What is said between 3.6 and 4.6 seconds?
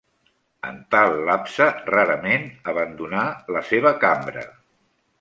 seva cambra.